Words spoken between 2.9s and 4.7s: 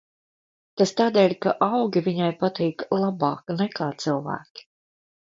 labāk nekā cilvēki.